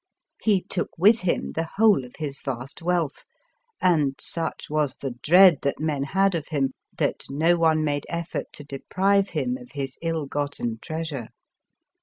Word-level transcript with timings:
He 0.41 0.63
took 0.63 0.89
with 0.97 1.19
him 1.19 1.51
the 1.51 1.69
whole 1.75 2.03
of 2.03 2.15
his 2.17 2.41
vast 2.41 2.81
wealth, 2.81 3.23
and, 3.79 4.15
such 4.19 4.65
i 4.65 4.65
4 4.69 4.77
o 4.77 4.79
Appendix 4.85 4.93
was 4.95 4.95
the 4.95 5.11
dread 5.21 5.57
that 5.61 5.79
men 5.79 6.01
had 6.05 6.33
of 6.33 6.47
him, 6.47 6.73
that 6.97 7.25
no 7.29 7.55
one 7.55 7.83
made 7.83 8.07
effort 8.09 8.47
to 8.53 8.63
deprive 8.63 9.29
him 9.29 9.57
of 9.57 9.73
his 9.73 9.97
ill 10.01 10.25
gotten 10.25 10.79
treasure. 10.81 11.27